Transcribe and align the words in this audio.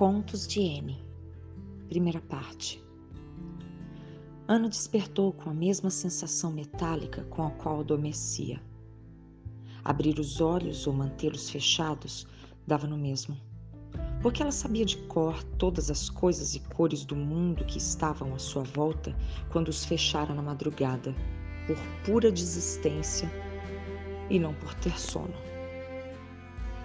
Contos 0.00 0.46
de 0.46 0.60
N. 0.60 0.96
Primeira 1.86 2.22
parte. 2.22 2.82
Ana 4.48 4.66
despertou 4.66 5.30
com 5.30 5.50
a 5.50 5.52
mesma 5.52 5.90
sensação 5.90 6.50
metálica 6.50 7.24
com 7.24 7.42
a 7.42 7.50
qual 7.50 7.80
adormecia. 7.80 8.62
Abrir 9.84 10.18
os 10.18 10.40
olhos 10.40 10.86
ou 10.86 10.94
mantê-los 10.94 11.50
fechados 11.50 12.26
dava 12.66 12.86
no 12.86 12.96
mesmo, 12.96 13.36
porque 14.22 14.40
ela 14.40 14.52
sabia 14.52 14.86
de 14.86 14.96
cor 14.96 15.44
todas 15.58 15.90
as 15.90 16.08
coisas 16.08 16.54
e 16.54 16.60
cores 16.60 17.04
do 17.04 17.14
mundo 17.14 17.66
que 17.66 17.76
estavam 17.76 18.32
à 18.32 18.38
sua 18.38 18.62
volta 18.62 19.14
quando 19.50 19.68
os 19.68 19.84
fechara 19.84 20.32
na 20.32 20.40
madrugada, 20.40 21.14
por 21.66 21.76
pura 22.06 22.32
desistência 22.32 23.30
e 24.30 24.38
não 24.38 24.54
por 24.54 24.72
ter 24.76 24.98
sono. 24.98 25.49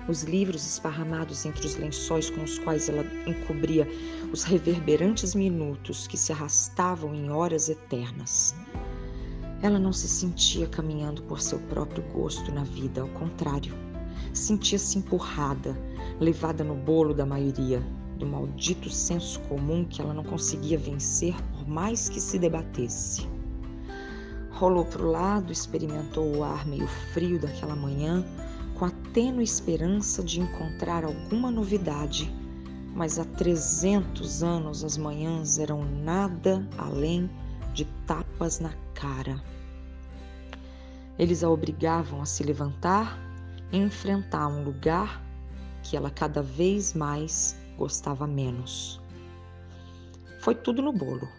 Os 0.08 0.22
livros 0.22 0.64
esparramados 0.68 1.48
entre 1.48 1.66
os 1.66 1.76
lençóis 1.78 2.30
com 2.30 2.44
os 2.44 2.60
quais 2.60 2.88
ela 2.88 3.04
encobria 3.26 3.88
os 4.32 4.44
reverberantes 4.44 5.34
minutos 5.34 6.06
que 6.06 6.16
se 6.16 6.32
arrastavam 6.32 7.16
em 7.16 7.32
horas 7.32 7.70
eternas. 7.70 8.56
Ela 9.64 9.80
não 9.80 9.92
se 9.92 10.08
sentia 10.08 10.68
caminhando 10.68 11.24
por 11.24 11.42
seu 11.42 11.58
próprio 11.58 12.04
gosto 12.14 12.52
na 12.52 12.64
vida, 12.64 13.02
ao 13.02 13.08
contrário, 13.10 13.74
sentia-se 14.32 15.00
empurrada, 15.00 15.76
levada 16.20 16.64
no 16.64 16.76
bolo 16.76 17.12
da 17.12 17.26
maioria, 17.26 17.82
do 18.20 18.28
maldito 18.28 18.92
senso 18.92 19.40
comum 19.42 19.84
que 19.84 20.02
ela 20.02 20.14
não 20.14 20.24
conseguia 20.24 20.78
vencer 20.78 21.34
por 21.52 21.68
mais 21.68 22.10
que 22.10 22.22
se 22.22 22.38
debatesse. 22.38 23.28
Rolou 24.52 24.86
para 24.86 25.02
o 25.02 25.12
lado, 25.12 25.52
experimentou 25.52 26.38
o 26.38 26.44
ar 26.44 26.66
meio 26.68 26.88
frio 27.12 27.40
daquela 27.40 27.76
manhã 27.76 28.24
tênue 29.16 29.46
esperança 29.46 30.22
de 30.22 30.42
encontrar 30.42 31.06
alguma 31.06 31.50
novidade, 31.50 32.30
mas 32.94 33.18
há 33.18 33.24
300 33.24 34.44
anos 34.44 34.84
as 34.84 34.98
manhãs 34.98 35.58
eram 35.58 35.86
nada 35.86 36.68
além 36.78 37.30
de 37.74 37.86
tapas 38.06 38.60
na 38.60 38.74
cara. 38.94 39.42
Eles 41.18 41.46
a 41.46 41.50
obrigavam 41.50 42.22
a 42.22 42.26
se 42.26 42.44
levantar 42.44 43.18
e 43.72 43.78
enfrentar 43.78 44.50
um 44.50 44.66
lugar 44.66 45.24
que 45.82 45.96
ela 45.96 46.10
cada 46.10 46.42
vez 46.42 46.94
mais 46.94 47.58
gostava 47.78 48.28
menos. 48.28 49.02
Foi 50.42 50.56
tudo 50.56 50.82
no 50.82 50.92
bolo. 50.92 51.30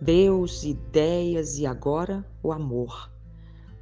Deus, 0.00 0.64
ideias 0.64 1.58
e 1.60 1.64
agora 1.64 2.26
o 2.42 2.50
amor 2.50 3.13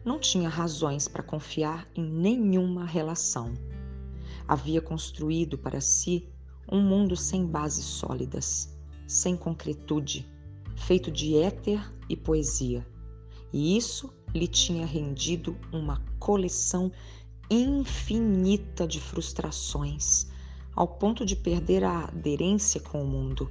não 0.05 0.19
tinha 0.19 0.49
razões 0.49 1.07
para 1.07 1.23
confiar 1.23 1.89
em 1.95 2.05
nenhuma 2.05 2.85
relação. 2.85 3.55
Havia 4.47 4.81
construído 4.81 5.57
para 5.57 5.81
si 5.81 6.29
um 6.71 6.81
mundo 6.81 7.17
sem 7.17 7.47
bases 7.47 7.85
sólidas, 7.85 8.77
sem 9.07 9.37
concretude, 9.37 10.29
feito 10.77 11.11
de 11.11 11.37
éter 11.37 11.81
e 12.09 12.17
poesia. 12.17 12.87
E 13.53 13.77
isso 13.77 14.13
lhe 14.35 14.49
tinha 14.49 14.87
rendido 14.87 15.57
uma 15.73 16.03
coleção 16.19 16.91
infinita 17.51 18.87
de 18.87 18.99
frustrações, 18.99 20.27
ao 20.75 20.89
ponto 20.89 21.25
de 21.25 21.37
perder 21.37 21.85
a 21.85 22.05
aderência 22.05 22.81
com 22.81 23.03
o 23.03 23.07
mundo. 23.07 23.51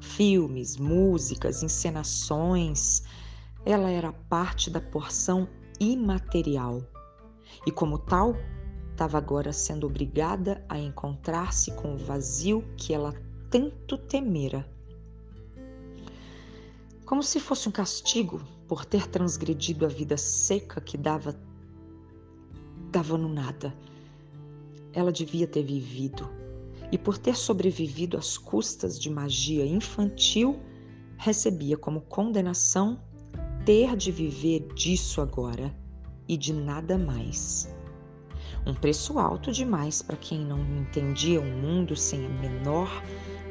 Filmes, 0.00 0.76
músicas, 0.76 1.62
encenações, 1.62 3.02
ela 3.66 3.90
era 3.90 4.12
parte 4.12 4.70
da 4.70 4.80
porção 4.80 5.46
imaterial 5.80 6.82
e, 7.66 7.70
como 7.70 7.98
tal, 7.98 8.34
estava 8.90 9.18
agora 9.18 9.52
sendo 9.52 9.86
obrigada 9.86 10.64
a 10.68 10.78
encontrar-se 10.78 11.70
com 11.72 11.94
o 11.94 11.96
vazio 11.96 12.64
que 12.76 12.92
ela 12.92 13.14
tanto 13.50 13.96
temera. 13.96 14.68
Como 17.06 17.22
se 17.22 17.40
fosse 17.40 17.68
um 17.68 17.72
castigo 17.72 18.40
por 18.66 18.84
ter 18.84 19.06
transgredido 19.06 19.86
a 19.86 19.88
vida 19.88 20.16
seca 20.16 20.80
que 20.80 20.98
dava 20.98 21.34
dava 22.90 23.18
no 23.18 23.28
nada. 23.28 23.74
Ela 24.92 25.12
devia 25.12 25.46
ter 25.46 25.62
vivido, 25.62 26.28
e 26.90 26.98
por 26.98 27.18
ter 27.18 27.36
sobrevivido 27.36 28.16
às 28.16 28.38
custas 28.38 28.98
de 28.98 29.10
magia 29.10 29.64
infantil, 29.64 30.58
recebia 31.16 31.76
como 31.76 32.00
condenação 32.00 33.02
ter 33.68 33.94
de 33.94 34.10
viver 34.10 34.66
disso 34.74 35.20
agora 35.20 35.70
e 36.26 36.38
de 36.38 36.54
nada 36.54 36.96
mais. 36.96 37.68
Um 38.66 38.72
preço 38.72 39.18
alto 39.18 39.52
demais 39.52 40.00
para 40.00 40.16
quem 40.16 40.38
não 40.38 40.58
entendia 40.80 41.38
um 41.38 41.60
mundo 41.60 41.94
sem 41.94 42.24
a 42.24 42.28
menor 42.30 42.90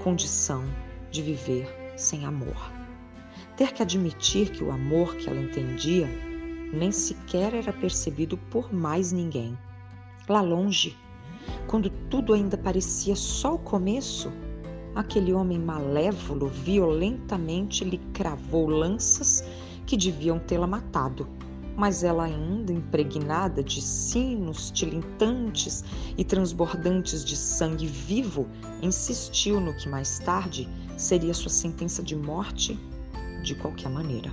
condição 0.03 0.63
de 1.11 1.21
viver 1.21 1.67
sem 1.95 2.25
amor. 2.25 2.57
Ter 3.55 3.71
que 3.73 3.83
admitir 3.83 4.49
que 4.49 4.63
o 4.63 4.71
amor 4.71 5.15
que 5.17 5.29
ela 5.29 5.39
entendia 5.39 6.09
nem 6.73 6.91
sequer 6.91 7.53
era 7.53 7.71
percebido 7.71 8.39
por 8.49 8.73
mais 8.73 9.11
ninguém. 9.11 9.55
Lá 10.27 10.41
longe, 10.41 10.97
quando 11.67 11.91
tudo 12.09 12.33
ainda 12.33 12.57
parecia 12.57 13.15
só 13.15 13.53
o 13.53 13.59
começo, 13.59 14.33
aquele 14.95 15.31
homem 15.31 15.59
malévolo 15.59 16.47
violentamente 16.47 17.85
lhe 17.85 17.99
cravou 18.13 18.67
lanças 18.67 19.43
que 19.87 19.95
deviam 19.95 20.37
tê-la 20.37 20.67
matado, 20.67 21.25
mas 21.77 22.03
ela, 22.03 22.25
ainda 22.25 22.73
impregnada 22.73 23.63
de 23.63 23.81
sinos 23.81 24.69
tilintantes 24.69 25.83
e 26.17 26.23
transbordantes 26.25 27.23
de 27.23 27.37
sangue 27.37 27.87
vivo, 27.87 28.47
insistiu 28.81 29.61
no 29.61 29.73
que 29.73 29.87
mais 29.87 30.19
tarde 30.19 30.67
seria 30.97 31.33
sua 31.33 31.49
sentença 31.49 32.03
de 32.03 32.15
morte 32.15 32.77
de 33.43 33.55
qualquer 33.55 33.89
maneira. 33.89 34.29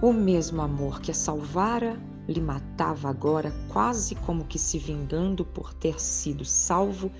O 0.00 0.12
mesmo 0.12 0.62
amor 0.62 1.00
que 1.00 1.10
a 1.10 1.14
salvara 1.14 2.00
lhe 2.26 2.40
matava 2.40 3.10
agora, 3.10 3.52
quase 3.68 4.14
como 4.14 4.44
que 4.44 4.58
se 4.58 4.78
vingando 4.78 5.44
por 5.44 5.74
ter 5.74 6.00
sido 6.00 6.44
salvo 6.44 7.10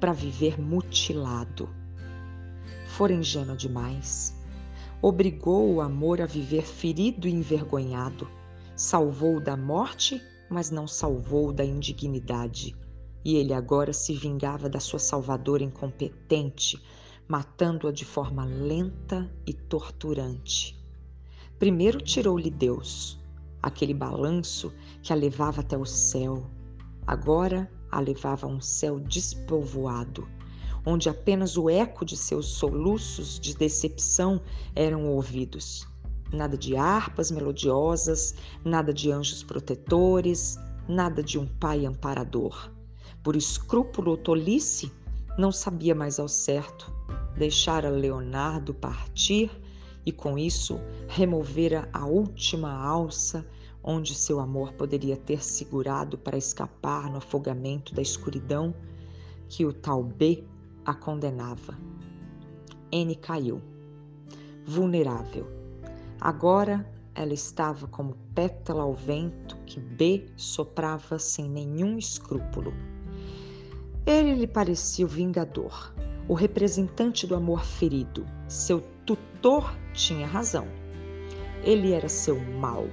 para 0.00 0.12
viver 0.12 0.58
mutilado. 0.60 1.68
Fora 2.86 3.12
ingênua 3.12 3.56
demais 3.56 4.37
obrigou 5.00 5.74
o 5.74 5.80
amor 5.80 6.20
a 6.20 6.26
viver 6.26 6.64
ferido 6.64 7.28
e 7.28 7.32
envergonhado, 7.32 8.28
salvou 8.74 9.40
da 9.40 9.56
morte, 9.56 10.20
mas 10.50 10.70
não 10.70 10.88
salvou 10.88 11.52
da 11.52 11.64
indignidade. 11.64 12.74
E 13.24 13.36
ele 13.36 13.52
agora 13.52 13.92
se 13.92 14.14
vingava 14.14 14.68
da 14.68 14.80
sua 14.80 14.98
salvadora 14.98 15.62
incompetente, 15.62 16.82
matando-a 17.28 17.92
de 17.92 18.04
forma 18.04 18.44
lenta 18.44 19.30
e 19.46 19.52
torturante. 19.52 20.76
Primeiro 21.58 22.00
tirou-lhe 22.00 22.50
Deus, 22.50 23.20
aquele 23.62 23.92
balanço 23.92 24.72
que 25.02 25.12
a 25.12 25.16
levava 25.16 25.60
até 25.60 25.76
o 25.76 25.84
céu. 25.84 26.48
Agora 27.06 27.70
a 27.90 28.00
levava 28.00 28.46
a 28.46 28.50
um 28.50 28.60
céu 28.60 28.98
despovoado 28.98 30.37
onde 30.88 31.10
apenas 31.10 31.58
o 31.58 31.68
eco 31.68 32.02
de 32.02 32.16
seus 32.16 32.46
soluços 32.46 33.38
de 33.38 33.54
decepção 33.54 34.40
eram 34.74 35.06
ouvidos. 35.06 35.86
Nada 36.32 36.56
de 36.56 36.76
harpas 36.76 37.30
melodiosas, 37.30 38.34
nada 38.64 38.90
de 38.90 39.12
anjos 39.12 39.42
protetores, 39.42 40.58
nada 40.88 41.22
de 41.22 41.38
um 41.38 41.46
pai 41.46 41.84
amparador. 41.84 42.72
Por 43.22 43.36
escrúpulo 43.36 44.12
ou 44.12 44.16
tolice, 44.16 44.90
não 45.36 45.52
sabia 45.52 45.94
mais 45.94 46.18
ao 46.18 46.26
certo. 46.26 46.90
Deixara 47.36 47.90
Leonardo 47.90 48.72
partir 48.72 49.50
e 50.06 50.10
com 50.10 50.38
isso 50.38 50.80
removera 51.06 51.86
a 51.92 52.06
última 52.06 52.72
alça 52.72 53.46
onde 53.82 54.14
seu 54.14 54.40
amor 54.40 54.72
poderia 54.72 55.18
ter 55.18 55.44
segurado 55.44 56.16
para 56.16 56.38
escapar 56.38 57.10
no 57.10 57.18
afogamento 57.18 57.94
da 57.94 58.00
escuridão 58.00 58.74
que 59.50 59.66
o 59.66 59.72
tal 59.72 60.02
B 60.02 60.46
a 60.88 60.94
condenava. 60.94 61.76
N 62.90 63.14
caiu, 63.16 63.60
vulnerável. 64.64 65.46
Agora 66.18 66.90
ela 67.14 67.34
estava 67.34 67.86
como 67.86 68.16
pétala 68.34 68.84
ao 68.84 68.94
vento 68.94 69.54
que 69.66 69.78
B 69.78 70.30
soprava 70.34 71.18
sem 71.18 71.46
nenhum 71.46 71.98
escrúpulo. 71.98 72.72
Ele 74.06 74.34
lhe 74.34 74.46
parecia 74.46 75.04
o 75.04 75.08
vingador, 75.08 75.92
o 76.26 76.32
representante 76.32 77.26
do 77.26 77.34
amor 77.34 77.66
ferido. 77.66 78.24
Seu 78.48 78.80
tutor 79.04 79.76
tinha 79.92 80.26
razão. 80.26 80.66
Ele 81.62 81.92
era 81.92 82.08
seu 82.08 82.40
mal. 82.40 82.86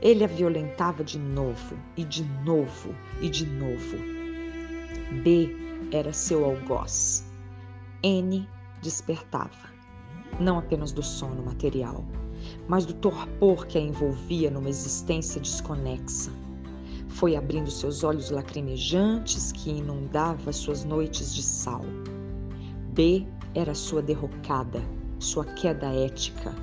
Ele 0.00 0.24
a 0.24 0.26
violentava 0.26 1.04
de 1.04 1.18
novo, 1.18 1.76
e 1.98 2.02
de 2.02 2.24
novo, 2.46 2.94
e 3.20 3.28
de 3.28 3.44
novo. 3.44 3.98
B 5.22 5.69
era 5.92 6.12
seu 6.12 6.44
algoz. 6.44 7.24
N 8.02 8.48
despertava, 8.82 9.70
não 10.38 10.58
apenas 10.58 10.92
do 10.92 11.02
sono 11.02 11.42
material, 11.42 12.04
mas 12.68 12.86
do 12.86 12.94
torpor 12.94 13.66
que 13.66 13.76
a 13.76 13.80
envolvia 13.80 14.50
numa 14.50 14.68
existência 14.68 15.40
desconexa. 15.40 16.30
foi 17.08 17.34
abrindo 17.36 17.70
seus 17.70 18.04
olhos 18.04 18.30
lacrimejantes 18.30 19.50
que 19.52 19.70
inundava 19.70 20.52
suas 20.52 20.84
noites 20.84 21.34
de 21.34 21.42
sal. 21.42 21.82
B 22.94 23.26
era 23.54 23.74
sua 23.74 24.00
derrocada, 24.00 24.80
sua 25.18 25.44
queda 25.44 25.86
ética. 25.88 26.54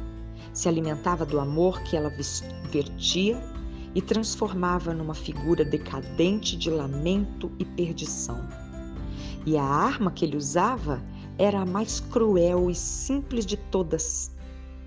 Se 0.53 0.69
alimentava 0.69 1.25
do 1.25 1.39
amor 1.39 1.81
que 1.83 1.97
ela 1.97 2.11
vertia 2.71 3.37
e 3.93 4.01
transformava 4.01 4.93
numa 4.93 5.13
figura 5.13 5.65
decadente 5.65 6.57
de 6.57 6.69
lamento 6.69 7.51
e 7.59 7.65
perdição. 7.65 8.66
E 9.47 9.55
a 9.55 9.63
arma 9.63 10.11
que 10.11 10.25
ele 10.25 10.35
usava 10.35 11.01
era 11.37 11.61
a 11.61 11.65
mais 11.65 12.01
cruel 12.01 12.69
e 12.69 12.75
simples 12.75 13.45
de 13.45 13.55
todas, 13.55 14.29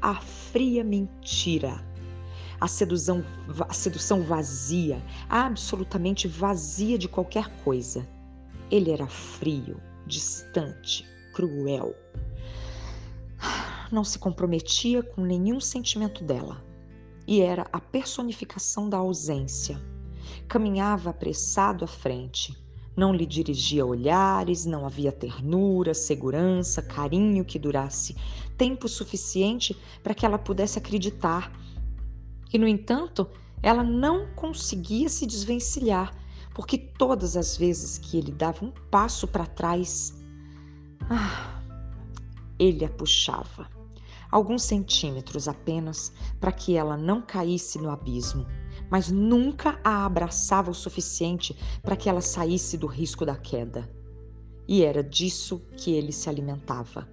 a 0.02 0.20
fria 0.20 0.84
mentira. 0.84 1.82
A 2.60 2.68
sedução, 2.68 3.24
a 3.66 3.72
sedução 3.72 4.22
vazia, 4.22 5.02
absolutamente 5.30 6.28
vazia 6.28 6.98
de 6.98 7.08
qualquer 7.08 7.48
coisa. 7.64 8.06
Ele 8.70 8.90
era 8.90 9.06
frio, 9.06 9.80
distante, 10.06 11.08
cruel. 11.32 11.94
Não 13.90 14.04
se 14.04 14.18
comprometia 14.18 15.02
com 15.02 15.22
nenhum 15.22 15.58
sentimento 15.58 16.22
dela 16.22 16.62
e 17.26 17.40
era 17.40 17.66
a 17.72 17.80
personificação 17.80 18.90
da 18.90 18.98
ausência. 18.98 19.80
Caminhava 20.46 21.08
apressado 21.08 21.82
à 21.82 21.88
frente. 21.88 22.54
Não 23.00 23.14
lhe 23.14 23.24
dirigia 23.24 23.86
olhares, 23.86 24.66
não 24.66 24.84
havia 24.84 25.10
ternura, 25.10 25.94
segurança, 25.94 26.82
carinho 26.82 27.46
que 27.46 27.58
durasse 27.58 28.14
tempo 28.58 28.86
suficiente 28.86 29.74
para 30.02 30.12
que 30.12 30.26
ela 30.26 30.38
pudesse 30.38 30.78
acreditar. 30.78 31.50
E, 32.52 32.58
no 32.58 32.68
entanto, 32.68 33.26
ela 33.62 33.82
não 33.82 34.26
conseguia 34.34 35.08
se 35.08 35.24
desvencilhar, 35.24 36.14
porque 36.52 36.76
todas 36.76 37.38
as 37.38 37.56
vezes 37.56 37.96
que 37.96 38.18
ele 38.18 38.32
dava 38.32 38.66
um 38.66 38.70
passo 38.90 39.26
para 39.26 39.46
trás, 39.46 40.12
ah, 41.08 41.58
ele 42.58 42.84
a 42.84 42.90
puxava 42.90 43.66
alguns 44.30 44.62
centímetros 44.62 45.48
apenas 45.48 46.12
para 46.38 46.52
que 46.52 46.76
ela 46.76 46.98
não 46.98 47.22
caísse 47.22 47.78
no 47.78 47.88
abismo, 47.88 48.46
mas 48.90 49.10
nunca 49.10 49.78
a 49.84 50.04
abraçava 50.04 50.70
o 50.70 50.74
suficiente 50.74 51.56
para 51.82 51.96
que 51.96 52.08
ela 52.08 52.20
saísse 52.20 52.76
do 52.76 52.86
risco 52.86 53.24
da 53.24 53.36
queda. 53.36 53.88
E 54.66 54.82
era 54.82 55.02
disso 55.02 55.62
que 55.76 55.92
ele 55.92 56.12
se 56.12 56.28
alimentava, 56.28 57.08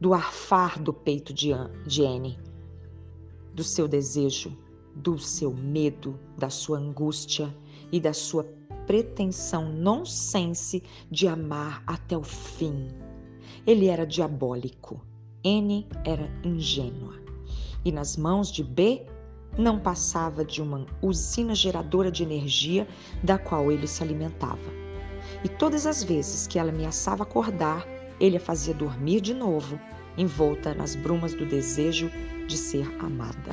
do 0.00 0.14
arfar 0.14 0.80
do 0.80 0.92
peito 0.92 1.32
de 1.32 1.52
Anne, 2.02 2.38
do 3.54 3.64
seu 3.64 3.88
desejo, 3.88 4.56
do 4.94 5.18
seu 5.18 5.52
medo, 5.52 6.18
da 6.36 6.50
sua 6.50 6.78
angústia 6.78 7.54
e 7.90 7.98
da 7.98 8.12
sua 8.12 8.44
pretensão 8.86 9.72
nonsense 9.72 10.82
de 11.10 11.26
amar 11.26 11.82
até 11.86 12.16
o 12.16 12.22
fim. 12.22 12.88
Ele 13.66 13.86
era 13.86 14.06
diabólico 14.06 15.00
N 15.44 15.88
era 16.04 16.30
ingênua 16.44 17.20
e 17.84 17.90
nas 17.90 18.16
mãos 18.16 18.50
de 18.50 18.62
B 18.62 19.04
não 19.56 19.78
passava 19.78 20.44
de 20.44 20.62
uma 20.62 20.86
usina 21.00 21.54
geradora 21.54 22.10
de 22.10 22.22
energia 22.22 22.86
da 23.22 23.38
qual 23.38 23.70
ele 23.70 23.86
se 23.86 24.02
alimentava. 24.02 24.82
E 25.44 25.48
todas 25.48 25.86
as 25.86 26.02
vezes 26.02 26.46
que 26.46 26.58
ela 26.58 26.70
ameaçava 26.70 27.22
acordar, 27.22 27.86
ele 28.20 28.36
a 28.36 28.40
fazia 28.40 28.74
dormir 28.74 29.20
de 29.20 29.34
novo, 29.34 29.78
envolta 30.16 30.74
nas 30.74 30.94
brumas 30.94 31.34
do 31.34 31.46
desejo 31.46 32.10
de 32.46 32.56
ser 32.56 32.86
amada. 33.00 33.50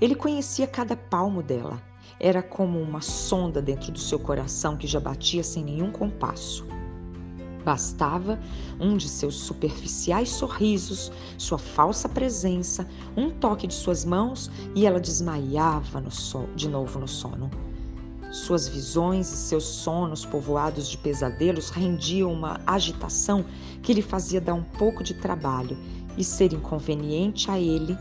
Ele 0.00 0.14
conhecia 0.14 0.66
cada 0.66 0.96
palmo 0.96 1.42
dela. 1.42 1.80
Era 2.20 2.42
como 2.42 2.80
uma 2.80 3.00
sonda 3.00 3.60
dentro 3.60 3.90
do 3.90 3.98
seu 3.98 4.18
coração 4.18 4.76
que 4.76 4.86
já 4.86 5.00
batia 5.00 5.42
sem 5.42 5.64
nenhum 5.64 5.90
compasso. 5.90 6.66
Bastava 7.64 8.38
um 8.78 8.96
de 8.96 9.08
seus 9.08 9.36
superficiais 9.36 10.28
sorrisos, 10.28 11.10
sua 11.38 11.58
falsa 11.58 12.08
presença, 12.08 12.86
um 13.16 13.30
toque 13.30 13.66
de 13.66 13.74
suas 13.74 14.04
mãos 14.04 14.50
e 14.74 14.86
ela 14.86 15.00
desmaiava 15.00 16.00
no 16.00 16.10
so 16.10 16.46
de 16.54 16.68
novo 16.68 16.98
no 16.98 17.08
sono. 17.08 17.50
Suas 18.30 18.66
visões 18.66 19.32
e 19.32 19.36
seus 19.36 19.64
sonos 19.64 20.26
povoados 20.26 20.88
de 20.88 20.98
pesadelos 20.98 21.70
rendiam 21.70 22.32
uma 22.32 22.60
agitação 22.66 23.44
que 23.80 23.94
lhe 23.94 24.02
fazia 24.02 24.40
dar 24.40 24.54
um 24.54 24.64
pouco 24.64 25.04
de 25.04 25.14
trabalho 25.14 25.78
e 26.18 26.24
ser 26.24 26.52
inconveniente 26.52 27.50
a 27.50 27.58
ele, 27.58 27.96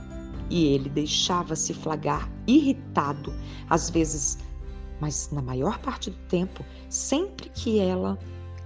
e 0.50 0.66
ele 0.66 0.90
deixava-se 0.90 1.74
flagrar 1.74 2.30
irritado, 2.48 3.34
às 3.70 3.90
vezes, 3.90 4.40
mas 5.00 5.30
na 5.32 5.42
maior 5.42 5.78
parte 5.80 6.10
do 6.10 6.18
tempo, 6.28 6.66
sempre 6.90 7.50
que 7.50 7.80
ela 7.80 8.18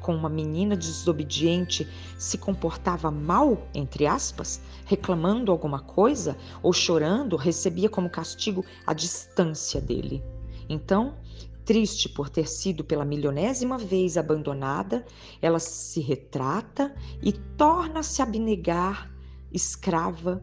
com 0.07 0.15
uma 0.15 0.29
menina 0.29 0.73
desobediente 0.77 1.85
se 2.17 2.37
comportava 2.37 3.11
mal, 3.11 3.67
entre 3.73 4.07
aspas, 4.07 4.61
reclamando 4.85 5.51
alguma 5.51 5.81
coisa 5.81 6.37
ou 6.63 6.71
chorando, 6.71 7.35
recebia 7.35 7.89
como 7.89 8.09
castigo 8.09 8.63
a 8.85 8.93
distância 8.93 9.81
dele. 9.81 10.23
Então, 10.69 11.17
triste 11.65 12.07
por 12.07 12.29
ter 12.29 12.47
sido 12.47 12.85
pela 12.85 13.03
milionésima 13.03 13.77
vez 13.77 14.15
abandonada, 14.15 15.05
ela 15.41 15.59
se 15.59 15.99
retrata 15.99 16.95
e 17.21 17.33
torna-se 17.33 18.21
abnegar, 18.21 19.11
escrava 19.51 20.41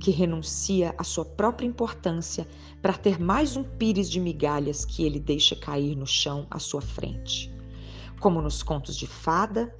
que 0.00 0.10
renuncia 0.10 0.94
à 0.96 1.04
sua 1.04 1.26
própria 1.26 1.66
importância 1.66 2.48
para 2.80 2.94
ter 2.94 3.20
mais 3.20 3.58
um 3.58 3.62
pires 3.62 4.10
de 4.10 4.18
migalhas 4.18 4.86
que 4.86 5.04
ele 5.04 5.20
deixa 5.20 5.54
cair 5.54 5.94
no 5.94 6.06
chão 6.06 6.46
à 6.50 6.58
sua 6.58 6.80
frente. 6.80 7.52
Como 8.22 8.40
nos 8.40 8.62
contos 8.62 8.94
de 8.96 9.08
fada, 9.08 9.74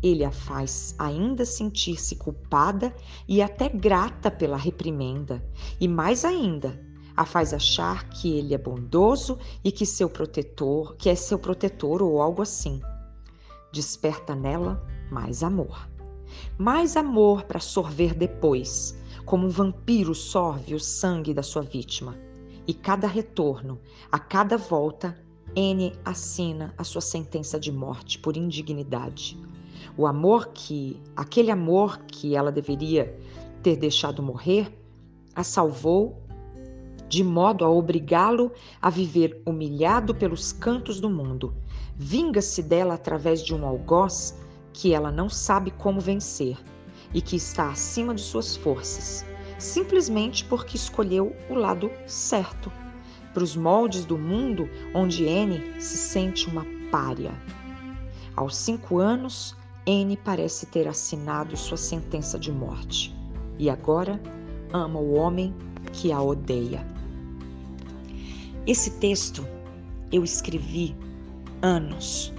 ele 0.00 0.24
a 0.24 0.30
faz 0.30 0.94
ainda 1.00 1.44
sentir-se 1.44 2.14
culpada 2.14 2.94
e 3.26 3.42
até 3.42 3.68
grata 3.68 4.30
pela 4.30 4.56
reprimenda, 4.56 5.44
e 5.80 5.88
mais 5.88 6.24
ainda, 6.24 6.80
a 7.16 7.24
faz 7.24 7.52
achar 7.52 8.08
que 8.08 8.38
ele 8.38 8.54
é 8.54 8.58
bondoso 8.58 9.36
e 9.64 9.72
que 9.72 9.84
seu 9.84 10.08
protetor, 10.08 10.94
que 10.94 11.10
é 11.10 11.16
seu 11.16 11.40
protetor 11.40 12.00
ou 12.00 12.22
algo 12.22 12.40
assim. 12.40 12.80
Desperta 13.72 14.32
nela 14.32 14.80
mais 15.10 15.42
amor. 15.42 15.88
Mais 16.56 16.96
amor 16.96 17.46
para 17.46 17.58
sorver 17.58 18.14
depois, 18.14 18.96
como 19.24 19.44
um 19.44 19.50
vampiro 19.50 20.14
sorve 20.14 20.72
o 20.72 20.78
sangue 20.78 21.34
da 21.34 21.42
sua 21.42 21.62
vítima. 21.62 22.16
E 22.64 22.72
cada 22.72 23.08
retorno, 23.08 23.80
a 24.12 24.20
cada 24.20 24.56
volta, 24.56 25.18
N 25.56 25.92
assina 26.04 26.74
a 26.76 26.84
sua 26.84 27.00
sentença 27.00 27.58
de 27.58 27.72
morte 27.72 28.18
por 28.18 28.36
indignidade. 28.36 29.38
O 29.96 30.06
amor 30.06 30.48
que, 30.48 31.00
aquele 31.16 31.50
amor 31.50 31.98
que 32.06 32.36
ela 32.36 32.52
deveria 32.52 33.18
ter 33.62 33.76
deixado 33.76 34.22
morrer, 34.22 34.72
a 35.34 35.42
salvou 35.42 36.22
de 37.08 37.24
modo 37.24 37.64
a 37.64 37.70
obrigá-lo 37.70 38.52
a 38.82 38.90
viver 38.90 39.42
humilhado 39.46 40.14
pelos 40.14 40.52
cantos 40.52 41.00
do 41.00 41.08
mundo. 41.08 41.54
Vinga-se 41.96 42.62
dela 42.62 42.94
através 42.94 43.42
de 43.42 43.54
um 43.54 43.66
algoz 43.66 44.38
que 44.72 44.92
ela 44.92 45.10
não 45.10 45.28
sabe 45.28 45.70
como 45.70 46.00
vencer 46.00 46.56
e 47.14 47.22
que 47.22 47.36
está 47.36 47.70
acima 47.70 48.14
de 48.14 48.20
suas 48.20 48.56
forças, 48.56 49.24
simplesmente 49.58 50.44
porque 50.44 50.76
escolheu 50.76 51.34
o 51.48 51.54
lado 51.54 51.90
certo 52.06 52.70
para 53.38 53.44
os 53.44 53.54
moldes 53.54 54.04
do 54.04 54.18
mundo 54.18 54.68
onde 54.92 55.24
N 55.24 55.62
se 55.80 55.96
sente 55.96 56.48
uma 56.48 56.66
pária. 56.90 57.30
Aos 58.34 58.56
cinco 58.56 58.98
anos, 58.98 59.54
N 59.86 60.16
parece 60.16 60.66
ter 60.66 60.88
assinado 60.88 61.56
sua 61.56 61.76
sentença 61.76 62.36
de 62.36 62.50
morte 62.50 63.14
e 63.56 63.70
agora 63.70 64.20
ama 64.72 64.98
o 64.98 65.14
homem 65.14 65.54
que 65.92 66.10
a 66.10 66.20
odeia. 66.20 66.84
Esse 68.66 68.90
texto 68.98 69.46
eu 70.10 70.24
escrevi 70.24 70.96
anos, 71.62 72.34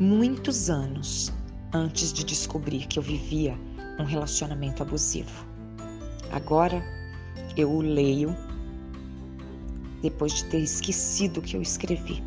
muitos 0.00 0.70
anos, 0.70 1.30
antes 1.74 2.10
de 2.10 2.24
descobrir 2.24 2.86
que 2.86 2.98
eu 2.98 3.02
vivia 3.02 3.54
um 4.00 4.04
relacionamento 4.04 4.82
abusivo. 4.82 5.44
Agora 6.32 6.82
eu 7.54 7.70
o 7.70 7.82
leio 7.82 8.34
depois 10.02 10.32
de 10.34 10.44
ter 10.46 10.60
esquecido 10.60 11.38
o 11.38 11.42
que 11.42 11.56
eu 11.56 11.62
escrevi. 11.62 12.22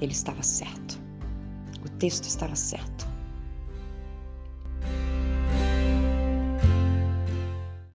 Ele 0.00 0.12
estava 0.12 0.42
certo. 0.42 1.00
O 1.84 1.88
texto 1.88 2.24
estava 2.24 2.54
certo. 2.54 3.07